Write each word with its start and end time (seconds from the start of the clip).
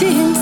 didn't 0.00 0.39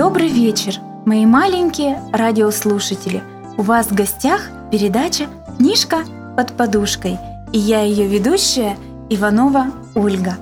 Добрый 0.00 0.28
вечер, 0.28 0.76
мои 1.04 1.26
маленькие 1.26 2.00
радиослушатели. 2.10 3.22
У 3.58 3.62
вас 3.62 3.88
в 3.88 3.94
гостях 3.94 4.48
передача 4.72 5.26
«Книжка 5.58 6.04
под 6.38 6.56
подушкой» 6.56 7.18
и 7.52 7.58
я 7.58 7.82
ее 7.82 8.08
ведущая 8.08 8.78
Иванова 9.10 9.66
Ольга. 9.94 10.36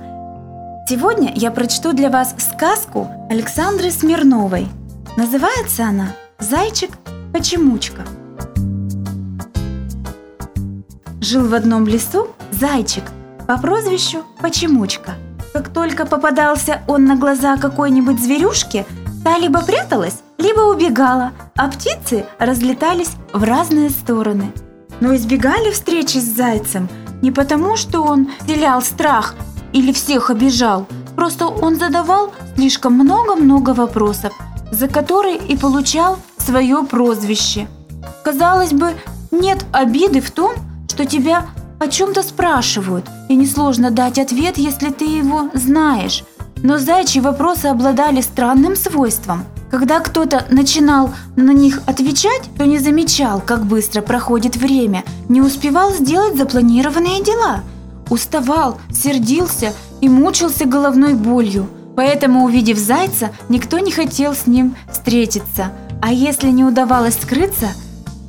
Сегодня 0.87 1.33
я 1.35 1.51
прочту 1.51 1.91
для 1.91 2.09
вас 2.09 2.33
сказку 2.37 3.09
Александры 3.29 3.91
Смирновой. 3.91 4.65
Называется 5.17 5.83
она 5.83 6.13
«Зайчик-почемучка». 6.39 8.03
Жил 11.19 11.45
в 11.49 11.53
одном 11.53 11.85
лесу 11.85 12.29
зайчик 12.51 13.03
по 13.45 13.57
прозвищу 13.57 14.19
Почемучка. 14.41 15.15
Как 15.51 15.67
только 15.67 16.05
попадался 16.05 16.81
он 16.87 17.03
на 17.03 17.17
глаза 17.17 17.57
какой-нибудь 17.57 18.21
зверюшке, 18.21 18.85
та 19.23 19.37
либо 19.37 19.61
пряталась, 19.61 20.21
либо 20.37 20.61
убегала, 20.61 21.31
а 21.55 21.67
птицы 21.69 22.25
разлетались 22.39 23.11
в 23.33 23.43
разные 23.43 23.89
стороны. 23.89 24.51
Но 24.99 25.15
избегали 25.15 25.71
встречи 25.71 26.17
с 26.17 26.35
зайцем 26.35 26.89
не 27.21 27.31
потому, 27.31 27.75
что 27.75 28.01
он 28.01 28.29
вселял 28.41 28.81
страх 28.81 29.35
или 29.73 29.91
всех 29.91 30.29
обижал, 30.29 30.87
просто 31.15 31.47
он 31.47 31.75
задавал 31.77 32.31
слишком 32.55 32.93
много-много 32.93 33.71
вопросов, 33.71 34.33
за 34.71 34.87
которые 34.87 35.37
и 35.37 35.57
получал 35.57 36.17
свое 36.37 36.83
прозвище. 36.83 37.67
Казалось 38.23 38.71
бы, 38.71 38.93
нет 39.31 39.65
обиды 39.71 40.21
в 40.21 40.31
том, 40.31 40.53
что 40.89 41.05
тебя 41.05 41.45
о 41.79 41.87
чем-то 41.87 42.23
спрашивают, 42.23 43.05
и 43.29 43.35
несложно 43.35 43.91
дать 43.91 44.19
ответ, 44.19 44.57
если 44.57 44.89
ты 44.89 45.05
его 45.05 45.49
знаешь. 45.53 46.23
Но 46.63 46.77
зайчьи 46.77 47.21
вопросы 47.21 47.67
обладали 47.67 48.21
странным 48.21 48.75
свойством. 48.75 49.45
Когда 49.71 49.99
кто-то 49.99 50.45
начинал 50.49 51.11
на 51.35 51.51
них 51.51 51.81
отвечать, 51.85 52.41
то 52.57 52.65
не 52.65 52.79
замечал, 52.79 53.39
как 53.39 53.65
быстро 53.65 54.01
проходит 54.01 54.55
время, 54.55 55.03
не 55.29 55.41
успевал 55.41 55.93
сделать 55.93 56.37
запланированные 56.37 57.23
дела. 57.23 57.61
Уставал, 58.09 58.79
сердился 58.91 59.73
и 60.01 60.09
мучился 60.09 60.65
головной 60.65 61.13
болью. 61.13 61.69
Поэтому, 61.95 62.45
увидев 62.45 62.77
зайца, 62.77 63.29
никто 63.47 63.77
не 63.77 63.91
хотел 63.91 64.33
с 64.33 64.47
ним 64.47 64.75
встретиться. 64.91 65.71
А 66.01 66.11
если 66.11 66.49
не 66.49 66.63
удавалось 66.63 67.19
скрыться, 67.21 67.67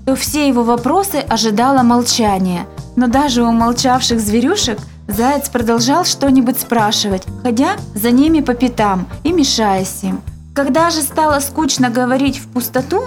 то 0.04 0.16
все 0.16 0.48
его 0.48 0.62
вопросы 0.62 1.16
ожидало 1.16 1.82
молчание. 1.82 2.66
Но 2.96 3.06
даже 3.06 3.42
у 3.42 3.52
молчавших 3.52 4.20
зверюшек 4.20 4.78
заяц 5.14 5.48
продолжал 5.48 6.04
что-нибудь 6.04 6.58
спрашивать, 6.58 7.24
ходя 7.42 7.76
за 7.94 8.10
ними 8.10 8.40
по 8.40 8.54
пятам 8.54 9.06
и 9.24 9.32
мешаясь 9.32 10.02
им. 10.02 10.20
Когда 10.54 10.90
же 10.90 11.02
стало 11.02 11.40
скучно 11.40 11.90
говорить 11.90 12.38
в 12.38 12.48
пустоту, 12.48 13.02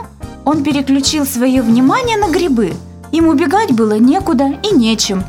он 0.46 0.64
переключил 0.64 1.26
свое 1.26 1.62
внимание 1.62 2.18
на 2.18 2.30
грибы. 2.30 2.74
Им 3.12 3.28
убегать 3.28 3.72
было 3.72 3.98
некуда 4.00 4.46
и 4.64 4.76
нечем. 4.76 5.24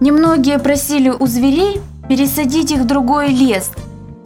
Немногие 0.00 0.58
просили 0.58 1.10
у 1.10 1.26
зверей 1.26 1.80
пересадить 2.08 2.70
их 2.70 2.80
в 2.80 2.86
другой 2.86 3.28
лес, 3.28 3.70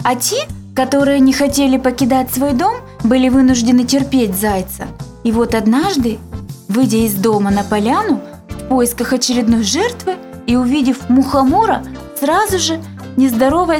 а 0.03 0.17
те, 0.17 0.47
которые 0.75 1.21
не 1.21 1.33
хотели 1.33 1.77
покидать 1.77 2.33
свой 2.33 2.53
дом, 2.53 2.77
были 3.05 3.29
вынуждены 3.29 3.85
терпеть 3.85 4.35
зайца. 4.35 4.87
И 5.25 5.33
вот 5.33 5.55
однажды, 5.55 6.19
выйдя 6.69 6.99
из 6.99 7.15
дома 7.15 7.51
на 7.51 7.63
поляну 7.63 8.21
в 8.49 8.69
поисках 8.69 9.13
очередной 9.13 9.63
жертвы 9.63 10.17
и 10.47 10.57
увидев 10.57 11.09
мухомора, 11.09 11.83
сразу 12.19 12.59
же, 12.59 12.81
не 13.17 13.29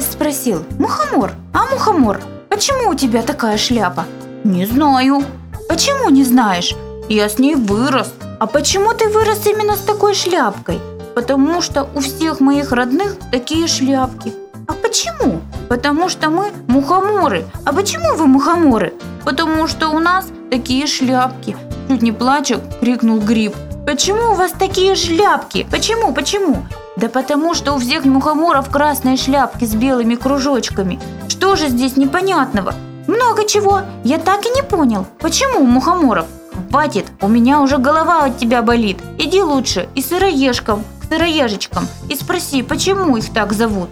спросил 0.01 0.63
«Мухомор, 0.79 1.31
а 1.53 1.65
мухомор, 1.71 2.21
почему 2.49 2.89
у 2.89 2.95
тебя 2.95 3.21
такая 3.21 3.57
шляпа?» 3.57 4.05
«Не 4.43 4.65
знаю». 4.65 5.23
«Почему 5.69 6.09
не 6.09 6.23
знаешь?» 6.23 6.75
«Я 7.09 7.29
с 7.29 7.39
ней 7.39 7.55
вырос». 7.55 8.13
«А 8.39 8.45
почему 8.45 8.93
ты 8.93 9.07
вырос 9.09 9.45
именно 9.47 9.75
с 9.75 9.79
такой 9.79 10.13
шляпкой?» 10.13 10.79
«Потому 11.15 11.61
что 11.61 11.87
у 11.95 11.99
всех 11.99 12.39
моих 12.39 12.71
родных 12.71 13.17
такие 13.31 13.67
шляпки». 13.67 14.33
«А 14.67 14.73
почему?» 14.73 15.41
«Потому 15.69 16.09
что 16.09 16.29
мы 16.29 16.51
мухоморы». 16.67 17.45
«А 17.65 17.73
почему 17.73 18.15
вы 18.15 18.27
мухоморы?» 18.27 18.93
«Потому 19.23 19.67
что 19.67 19.89
у 19.89 19.99
нас 19.99 20.27
такие 20.51 20.85
шляпки». 20.87 21.55
Чуть 21.89 22.01
не 22.01 22.11
плача, 22.11 22.59
крикнул 22.79 23.19
Гриб. 23.19 23.55
«Почему 23.85 24.31
у 24.31 24.35
вас 24.35 24.51
такие 24.51 24.95
шляпки? 24.95 25.67
Почему, 25.69 26.13
почему?» 26.13 26.65
«Да 26.95 27.09
потому 27.09 27.53
что 27.53 27.73
у 27.73 27.79
всех 27.79 28.05
мухоморов 28.05 28.69
красные 28.69 29.17
шляпки 29.17 29.65
с 29.65 29.75
белыми 29.75 30.15
кружочками. 30.15 30.99
Что 31.27 31.55
же 31.55 31.67
здесь 31.67 31.97
непонятного?» 31.97 32.75
«Много 33.07 33.45
чего. 33.45 33.81
Я 34.05 34.19
так 34.19 34.45
и 34.45 34.49
не 34.49 34.61
понял. 34.61 35.05
Почему 35.19 35.63
у 35.63 35.65
мухоморов?» 35.65 36.25
«Хватит, 36.69 37.07
у 37.21 37.27
меня 37.27 37.59
уже 37.59 37.77
голова 37.77 38.23
от 38.23 38.37
тебя 38.37 38.61
болит. 38.61 38.97
Иди 39.17 39.41
лучше 39.41 39.89
и 39.95 40.01
сыроежкам, 40.01 40.83
к 41.01 41.09
сыроежечкам 41.09 41.87
и 42.09 42.15
спроси, 42.15 42.63
почему 42.63 43.17
их 43.17 43.33
так 43.33 43.51
зовут». 43.51 43.89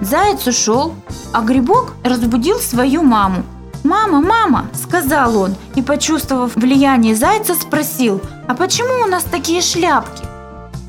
Заяц 0.00 0.46
ушел, 0.46 0.94
а 1.32 1.42
грибок 1.42 1.92
разбудил 2.04 2.58
свою 2.58 3.02
маму. 3.02 3.44
«Мама, 3.86 4.20
мама!»– 4.20 4.66
сказал 4.74 5.36
он 5.36 5.54
и, 5.76 5.82
почувствовав 5.82 6.56
влияние 6.56 7.14
зайца, 7.14 7.54
спросил, 7.54 8.20
«А 8.48 8.54
почему 8.54 9.04
у 9.04 9.06
нас 9.06 9.22
такие 9.22 9.62
шляпки?» 9.62 10.24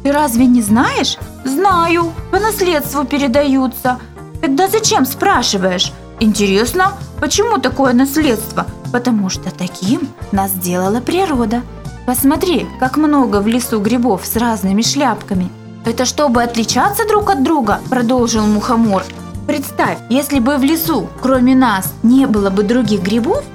«Ты 0.03 0.11
разве 0.11 0.47
не 0.47 0.63
знаешь?» 0.63 1.17
«Знаю, 1.45 2.11
по 2.31 2.39
наследству 2.39 3.05
передаются». 3.05 3.99
«Тогда 4.41 4.67
зачем 4.67 5.05
спрашиваешь?» 5.05 5.93
«Интересно, 6.19 6.93
почему 7.19 7.59
такое 7.59 7.93
наследство?» 7.93 8.65
«Потому 8.91 9.29
что 9.29 9.51
таким 9.51 10.09
нас 10.31 10.51
сделала 10.51 10.99
природа». 10.99 11.61
«Посмотри, 12.07 12.65
как 12.79 12.97
много 12.97 13.41
в 13.41 13.47
лесу 13.47 13.79
грибов 13.79 14.25
с 14.25 14.35
разными 14.37 14.81
шляпками». 14.81 15.51
«Это 15.85 16.05
чтобы 16.05 16.41
отличаться 16.41 17.07
друг 17.07 17.29
от 17.29 17.43
друга?»– 17.43 17.79
продолжил 17.89 18.47
мухомор. 18.47 19.03
Представь, 19.47 19.97
если 20.09 20.39
бы 20.39 20.57
в 20.57 20.63
лесу, 20.63 21.07
кроме 21.21 21.55
нас, 21.55 21.93
не 22.03 22.27
было 22.27 22.49
бы 22.49 22.63
других 22.63 23.01
грибов, 23.01 23.45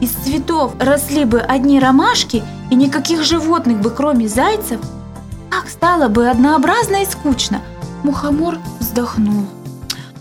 из 0.00 0.10
цветов 0.10 0.72
росли 0.80 1.26
бы 1.26 1.38
одни 1.38 1.78
ромашки 1.78 2.42
и 2.70 2.74
никаких 2.74 3.22
животных 3.22 3.80
бы, 3.80 3.90
кроме 3.90 4.26
зайцев, 4.26 4.80
как 5.50 5.68
стало 5.68 6.08
бы 6.08 6.28
однообразно 6.28 7.02
и 7.02 7.04
скучно. 7.04 7.60
Мухомор 8.02 8.58
вздохнул. 8.80 9.44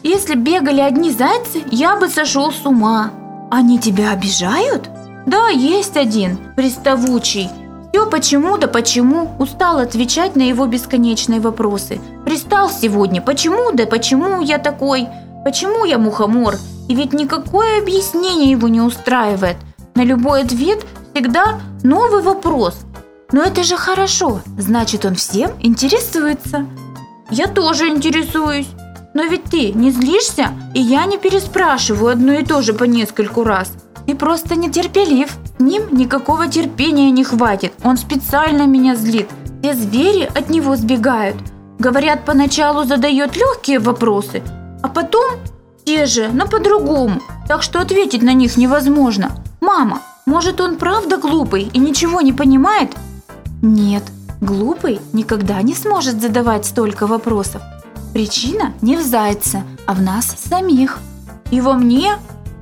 Если 0.03 0.35
бегали 0.35 0.81
одни 0.81 1.09
зайцы, 1.09 1.63
я 1.71 1.95
бы 1.95 2.09
сошел 2.09 2.51
с 2.51 2.65
ума. 2.65 3.11
Они 3.49 3.79
тебя 3.79 4.11
обижают? 4.11 4.89
Да, 5.25 5.47
есть 5.47 5.95
один, 5.95 6.37
приставучий. 6.57 7.49
Все 7.91 8.09
почему 8.09 8.57
да 8.57 8.67
почему, 8.67 9.31
устал 9.39 9.79
отвечать 9.79 10.35
на 10.35 10.41
его 10.41 10.65
бесконечные 10.65 11.39
вопросы. 11.39 12.01
Пристал 12.33 12.67
сегодня, 12.67 13.21
почему 13.21 13.71
да 13.73 13.85
почему 13.85 14.41
я 14.41 14.57
такой, 14.57 15.07
почему 15.45 15.85
я 15.85 15.99
мухомор. 15.99 16.55
И 16.89 16.95
ведь 16.95 17.13
никакое 17.13 17.79
объяснение 17.79 18.49
его 18.49 18.67
не 18.67 18.81
устраивает. 18.81 19.57
На 19.93 20.03
любой 20.03 20.41
ответ 20.41 20.83
всегда 21.13 21.59
новый 21.83 22.23
вопрос. 22.23 22.75
Но 23.31 23.43
это 23.43 23.61
же 23.61 23.77
хорошо, 23.77 24.41
значит 24.57 25.05
он 25.05 25.13
всем 25.13 25.51
интересуется. 25.59 26.65
Я 27.29 27.45
тоже 27.45 27.89
интересуюсь. 27.89 28.69
Но 29.13 29.25
ведь 29.25 29.43
ты 29.43 29.71
не 29.71 29.91
злишься, 29.91 30.47
и 30.73 30.81
я 30.81 31.05
не 31.05 31.19
переспрашиваю 31.19 32.13
одно 32.13 32.33
и 32.33 32.43
то 32.43 32.63
же 32.63 32.73
по 32.73 32.85
нескольку 32.85 33.43
раз. 33.43 33.73
Ты 34.07 34.15
просто 34.15 34.55
нетерпелив. 34.55 35.37
Ним 35.59 35.83
никакого 35.91 36.47
терпения 36.47 37.11
не 37.11 37.23
хватит. 37.23 37.73
Он 37.83 37.95
специально 37.95 38.65
меня 38.65 38.95
злит. 38.95 39.29
Все 39.61 39.75
звери 39.75 40.27
от 40.33 40.49
него 40.49 40.75
сбегают. 40.75 41.37
Говорят, 41.79 42.25
поначалу 42.25 42.85
задает 42.85 43.35
легкие 43.35 43.79
вопросы, 43.79 44.41
а 44.81 44.87
потом 44.87 45.33
те 45.85 46.05
же, 46.05 46.29
но 46.29 46.47
по-другому, 46.47 47.21
так 47.47 47.63
что 47.63 47.81
ответить 47.81 48.21
на 48.21 48.33
них 48.33 48.57
невозможно. 48.57 49.31
Мама, 49.59 50.01
может 50.25 50.61
он 50.61 50.77
правда 50.77 51.17
глупый 51.17 51.63
и 51.73 51.79
ничего 51.79 52.21
не 52.21 52.31
понимает? 52.31 52.91
Нет, 53.61 54.03
глупый 54.39 54.99
никогда 55.11 55.61
не 55.61 55.73
сможет 55.73 56.21
задавать 56.21 56.65
столько 56.65 57.07
вопросов. 57.07 57.61
Причина 58.13 58.73
не 58.81 58.95
в 58.95 59.01
зайце, 59.01 59.63
а 59.85 59.93
в 59.93 60.01
нас 60.01 60.35
самих. 60.49 60.99
И 61.51 61.59
во 61.61 61.73
мне, 61.73 62.13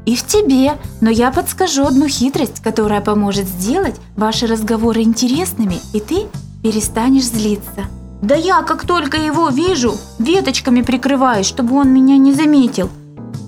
и 0.06 0.16
в 0.16 0.25
тебе. 0.25 0.78
Но 1.02 1.10
я 1.10 1.31
подскажу 1.31 1.86
одну 1.86 2.08
хитрость, 2.08 2.62
которая 2.62 3.02
поможет 3.02 3.48
сделать 3.48 3.96
ваши 4.16 4.48
разговоры 4.48 5.02
интересными, 5.02 5.80
и 5.94 6.00
ты 6.00 6.28
перестанешь 6.63 7.25
злиться. 7.25 7.86
Да 8.22 8.36
я, 8.36 8.62
как 8.62 8.86
только 8.86 9.18
его 9.18 9.50
вижу, 9.50 9.96
веточками 10.20 10.82
прикрываюсь, 10.82 11.48
чтобы 11.48 11.76
он 11.76 11.90
меня 11.90 12.18
не 12.18 12.34
заметил. 12.34 12.90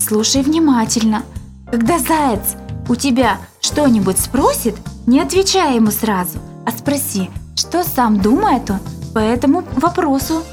Слушай 0.02 0.42
внимательно. 0.42 1.22
Когда 1.70 2.00
заяц 2.00 2.56
у 2.90 2.96
тебя 2.96 3.38
что-нибудь 3.62 4.20
спросит, 4.20 4.76
не 5.06 5.20
отвечай 5.20 5.76
ему 5.76 5.92
сразу, 5.92 6.40
а 6.66 6.72
спроси, 6.72 7.30
что 7.56 7.84
сам 7.84 8.20
думает 8.20 8.70
он 8.72 8.80
по 9.14 9.20
этому 9.20 9.64
вопросу. 9.76 10.44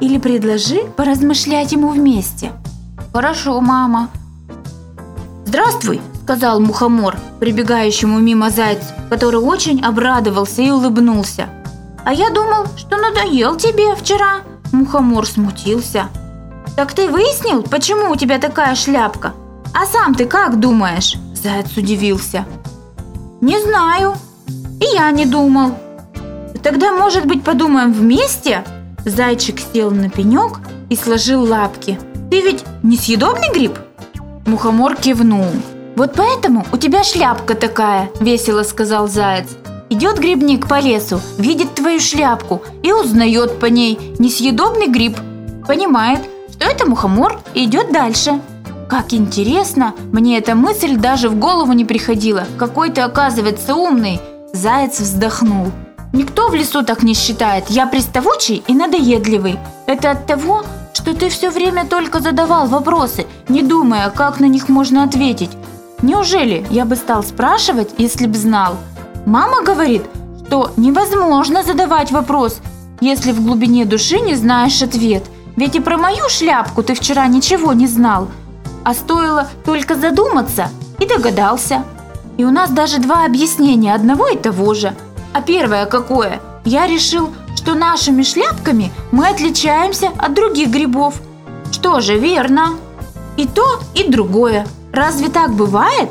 Или 0.00 0.18
предложи 0.18 0.84
поразмышлять 0.96 1.72
ему 1.72 1.88
вместе. 1.88 2.52
Хорошо, 3.12 3.60
мама. 3.60 4.08
Здравствуй, 5.44 6.00
сказал 6.22 6.58
мухомор, 6.60 7.16
прибегающему 7.38 8.18
мимо 8.18 8.48
зайцу, 8.50 8.86
который 9.10 9.40
очень 9.40 9.82
обрадовался 9.84 10.62
и 10.62 10.70
улыбнулся. 10.70 11.50
А 12.04 12.12
я 12.12 12.30
думал, 12.30 12.66
что 12.76 12.96
надоел 12.96 13.56
тебе 13.56 13.94
вчера. 13.94 14.40
Мухомор 14.72 15.26
смутился. 15.26 16.08
Так 16.76 16.94
ты 16.94 17.08
выяснил, 17.08 17.62
почему 17.62 18.10
у 18.10 18.16
тебя 18.16 18.38
такая 18.38 18.74
шляпка? 18.74 19.34
А 19.74 19.86
сам 19.86 20.14
ты 20.14 20.26
как 20.26 20.58
думаешь? 20.58 21.16
Заяц 21.34 21.76
удивился. 21.76 22.44
Не 23.40 23.60
знаю. 23.60 24.14
И 24.80 24.84
я 24.94 25.10
не 25.10 25.26
думал. 25.26 25.78
Тогда, 26.62 26.92
может 26.92 27.26
быть, 27.26 27.44
подумаем 27.44 27.92
вместе? 27.92 28.64
Зайчик 29.04 29.60
сел 29.60 29.90
на 29.90 30.08
пенек 30.08 30.60
и 30.88 30.96
сложил 30.96 31.44
лапки. 31.44 31.98
Ты 32.30 32.40
ведь 32.40 32.64
несъедобный 32.82 33.52
гриб? 33.52 33.78
Мухомор 34.46 34.96
кивнул. 34.96 35.46
Вот 35.96 36.14
поэтому 36.16 36.66
у 36.72 36.76
тебя 36.76 37.04
шляпка 37.04 37.54
такая, 37.54 38.10
весело 38.20 38.62
сказал 38.62 39.08
заяц. 39.08 39.48
Идет 39.92 40.18
грибник 40.18 40.68
по 40.68 40.80
лесу, 40.80 41.20
видит 41.36 41.74
твою 41.74 42.00
шляпку 42.00 42.62
и 42.82 42.90
узнает 42.92 43.60
по 43.60 43.66
ней 43.66 43.98
несъедобный 44.18 44.86
гриб. 44.86 45.18
Понимает, 45.68 46.20
что 46.50 46.64
это 46.64 46.88
мухомор 46.88 47.38
и 47.52 47.66
идет 47.66 47.92
дальше. 47.92 48.40
Как 48.88 49.12
интересно, 49.12 49.92
мне 50.10 50.38
эта 50.38 50.54
мысль 50.54 50.96
даже 50.96 51.28
в 51.28 51.38
голову 51.38 51.74
не 51.74 51.84
приходила. 51.84 52.46
Какой 52.58 52.88
ты, 52.88 53.02
оказывается, 53.02 53.74
умный. 53.74 54.18
Заяц 54.54 54.98
вздохнул. 54.98 55.70
Никто 56.14 56.48
в 56.48 56.54
лесу 56.54 56.82
так 56.82 57.02
не 57.02 57.12
считает. 57.12 57.68
Я 57.68 57.86
приставучий 57.86 58.64
и 58.66 58.72
надоедливый. 58.72 59.58
Это 59.84 60.12
от 60.12 60.26
того, 60.26 60.64
что 60.94 61.14
ты 61.14 61.28
все 61.28 61.50
время 61.50 61.84
только 61.84 62.20
задавал 62.20 62.66
вопросы, 62.66 63.26
не 63.46 63.60
думая, 63.62 64.08
как 64.08 64.40
на 64.40 64.46
них 64.46 64.70
можно 64.70 65.04
ответить. 65.04 65.50
Неужели 66.00 66.66
я 66.70 66.86
бы 66.86 66.96
стал 66.96 67.22
спрашивать, 67.22 67.90
если 67.98 68.24
б 68.24 68.34
знал? 68.38 68.78
Мама 69.26 69.62
говорит, 69.62 70.02
что 70.52 70.72
невозможно 70.76 71.62
задавать 71.62 72.10
вопрос, 72.10 72.58
если 73.00 73.32
в 73.32 73.44
глубине 73.44 73.84
души 73.84 74.20
не 74.20 74.34
знаешь 74.34 74.82
ответ. 74.82 75.24
Ведь 75.56 75.76
и 75.76 75.80
про 75.80 75.96
мою 75.96 76.28
шляпку 76.28 76.82
ты 76.82 76.94
вчера 76.94 77.26
ничего 77.26 77.72
не 77.72 77.86
знал. 77.86 78.28
А 78.84 78.94
стоило 78.94 79.48
только 79.64 79.94
задуматься 79.94 80.68
и 80.98 81.06
догадался. 81.06 81.84
И 82.36 82.44
у 82.44 82.50
нас 82.50 82.70
даже 82.70 82.98
два 82.98 83.24
объяснения 83.24 83.94
одного 83.94 84.28
и 84.28 84.36
того 84.36 84.74
же. 84.74 84.94
А 85.32 85.40
первое 85.40 85.86
какое? 85.86 86.40
Я 86.64 86.86
решил, 86.86 87.30
что 87.54 87.74
нашими 87.74 88.22
шляпками 88.22 88.92
мы 89.10 89.28
отличаемся 89.28 90.10
от 90.18 90.34
других 90.34 90.70
грибов. 90.70 91.14
Что 91.70 92.00
же, 92.00 92.18
верно. 92.18 92.72
И 93.36 93.46
то, 93.46 93.80
и 93.94 94.08
другое. 94.10 94.66
Разве 94.92 95.28
так 95.28 95.54
бывает? 95.54 96.10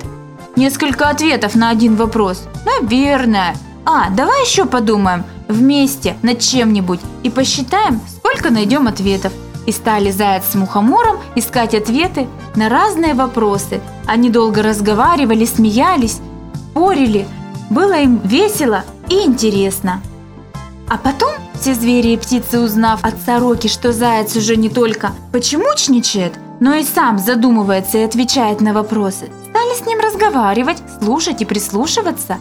Несколько 0.56 1.10
ответов 1.10 1.56
на 1.56 1.70
один 1.70 1.96
вопрос. 1.96 2.44
Наверное. 2.66 3.56
А, 3.86 4.10
давай 4.10 4.44
еще 4.44 4.66
подумаем 4.66 5.24
вместе 5.48 6.18
над 6.22 6.40
чем-нибудь 6.40 7.00
и 7.24 7.30
посчитаем, 7.30 8.02
сколько 8.18 8.52
найдем 8.52 8.88
ответов. 8.88 9.34
И 9.66 9.72
стали 9.72 10.12
Заяц 10.12 10.44
с 10.52 10.56
Мухомором 10.56 11.18
искать 11.36 11.74
ответы 11.74 12.28
на 12.56 12.68
разные 12.68 13.14
вопросы. 13.14 13.80
Они 14.08 14.30
долго 14.30 14.62
разговаривали, 14.62 15.46
смеялись, 15.46 16.20
спорили. 16.72 17.28
Было 17.70 18.00
им 18.00 18.20
весело 18.24 18.84
и 19.08 19.22
интересно. 19.22 20.02
А 20.90 20.98
потом 20.98 21.32
все 21.60 21.74
звери 21.76 22.10
и 22.10 22.18
птицы, 22.18 22.60
узнав 22.60 23.04
от 23.04 23.16
сороки, 23.26 23.68
что 23.68 23.94
заяц 23.94 24.36
уже 24.36 24.58
не 24.58 24.68
только 24.68 25.12
почемучничает, 25.32 26.34
но 26.62 26.76
и 26.76 26.84
сам 26.84 27.18
задумывается 27.18 27.98
и 27.98 28.04
отвечает 28.04 28.62
на 28.62 28.72
вопросы, 28.72 29.30
стали 29.50 29.76
с 29.76 29.86
ним 29.86 30.00
разговаривать, 30.00 30.78
слушать 31.02 31.42
и 31.42 31.46
прислушиваться, 31.46 32.38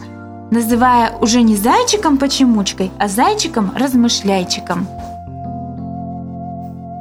называя 0.51 1.17
уже 1.17 1.41
не 1.41 1.55
зайчиком-почемучкой, 1.55 2.91
а 2.99 3.07
зайчиком-размышляйчиком. 3.07 4.87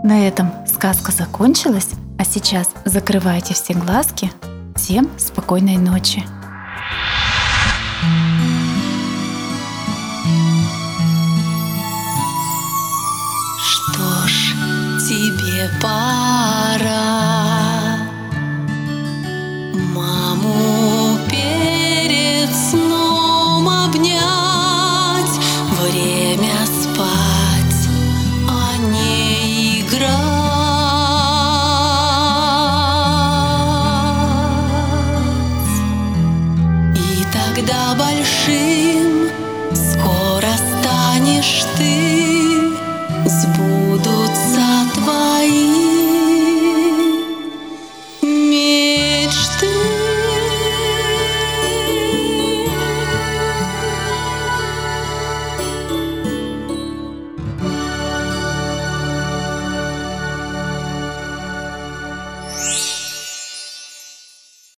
На 0.02 0.26
этом 0.26 0.50
сказка 0.66 1.12
закончилась, 1.12 1.90
а 2.18 2.24
сейчас 2.24 2.70
закрывайте 2.86 3.52
все 3.52 3.74
глазки. 3.74 4.32
Всем 4.74 5.10
спокойной 5.18 5.76
ночи! 5.76 6.24
Что 13.58 14.26
ж, 14.26 14.54
тебе 15.06 15.68
пора 15.82 16.49